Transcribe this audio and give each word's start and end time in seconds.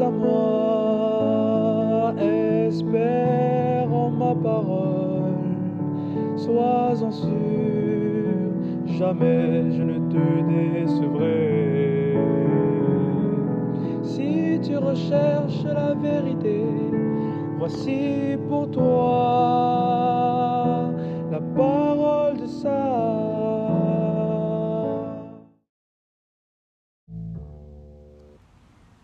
à 0.00 0.10
moi, 0.10 1.34
espère 2.66 3.92
en 3.92 4.10
ma 4.10 4.34
parole, 4.34 5.56
sois-en 6.36 7.10
sûr, 7.10 7.28
jamais 8.86 9.72
je 9.72 9.82
ne 9.82 9.98
te 10.08 10.42
décevrai. 10.52 12.16
Si 14.02 14.60
tu 14.62 14.76
recherches 14.76 15.64
la 15.64 15.94
vérité, 15.94 16.64
voici 17.58 18.36
pour 18.48 18.70
toi 18.70 19.27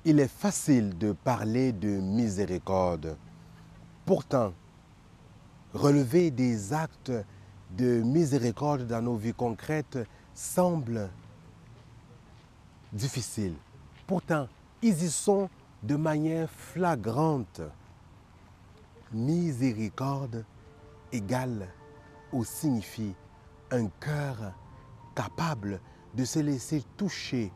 Il 0.06 0.20
est 0.20 0.28
facile 0.28 0.98
de 0.98 1.12
parler 1.12 1.72
de 1.72 1.88
miséricorde. 1.88 3.16
Pourtant, 4.04 4.52
relever 5.72 6.30
des 6.30 6.74
actes 6.74 7.12
de 7.70 8.02
miséricorde 8.02 8.86
dans 8.86 9.00
nos 9.00 9.16
vies 9.16 9.32
concrètes 9.32 9.98
semble 10.34 11.08
difficile. 12.92 13.54
Pourtant, 14.06 14.46
ils 14.82 15.02
y 15.02 15.10
sont 15.10 15.48
de 15.82 15.96
manière 15.96 16.50
flagrante. 16.50 17.62
Miséricorde 19.10 20.44
égale 21.12 21.68
ou 22.30 22.44
signifie 22.44 23.14
un 23.70 23.86
cœur 24.00 24.52
capable 25.14 25.80
de 26.14 26.26
se 26.26 26.40
laisser 26.40 26.84
toucher 26.98 27.50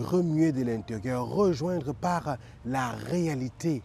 remuer 0.00 0.52
de 0.52 0.62
l'intérieur, 0.62 1.26
rejoindre 1.26 1.92
par 1.92 2.36
la 2.64 2.90
réalité 2.90 3.82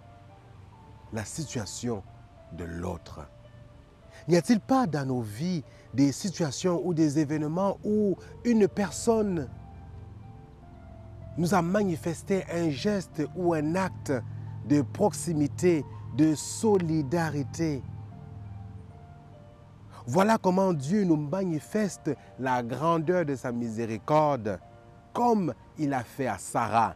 la 1.14 1.26
situation 1.26 2.04
de 2.54 2.64
l'autre. 2.64 3.28
N'y 4.28 4.38
a-t-il 4.38 4.60
pas 4.60 4.88
dans 4.88 5.06
nos 5.06 5.22
vies 5.22 5.64
des 5.94 6.12
situations 6.12 6.82
ou 6.84 6.94
des 6.94 7.20
événements 7.20 7.78
où 7.84 8.16
une 8.44 8.68
personne 8.68 9.48
nous 11.38 11.54
a 11.54 11.62
manifesté 11.62 12.44
un 12.52 12.70
geste 12.70 13.24
ou 13.36 13.54
un 13.54 13.76
acte 13.76 14.14
de 14.68 14.82
proximité, 14.82 15.86
de 16.18 16.34
solidarité? 16.34 17.84
Voilà 20.08 20.38
comment 20.38 20.74
Dieu 20.74 21.04
nous 21.04 21.18
manifeste 21.18 22.12
la 22.40 22.62
grandeur 22.62 23.26
de 23.26 23.36
sa 23.36 23.52
miséricorde 23.52 24.60
comme 25.16 25.54
il 25.80 25.94
a 25.94 26.04
fait 26.04 26.28
à 26.28 26.38
Sarah, 26.38 26.94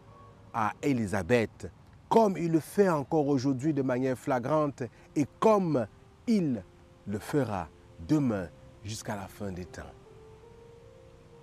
à 0.53 0.73
Élisabeth, 0.83 1.71
comme 2.09 2.35
il 2.37 2.51
le 2.51 2.59
fait 2.59 2.89
encore 2.89 3.27
aujourd'hui 3.27 3.73
de 3.73 3.81
manière 3.81 4.17
flagrante 4.17 4.83
et 5.15 5.25
comme 5.39 5.87
il 6.27 6.61
le 7.07 7.19
fera 7.19 7.69
demain 8.07 8.49
jusqu'à 8.83 9.15
la 9.15 9.27
fin 9.27 9.53
des 9.53 9.63
temps. 9.63 9.93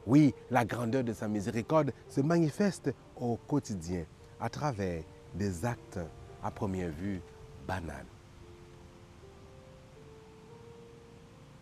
Oui, 0.06 0.34
la 0.50 0.66
grandeur 0.66 1.02
de 1.02 1.14
sa 1.14 1.28
miséricorde 1.28 1.92
se 2.08 2.20
manifeste 2.20 2.92
au 3.16 3.36
quotidien 3.36 4.04
à 4.38 4.50
travers 4.50 5.02
des 5.34 5.64
actes 5.64 5.98
à 6.42 6.50
première 6.50 6.90
vue 6.90 7.22
banals. 7.66 8.06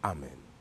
Amen. 0.03 0.54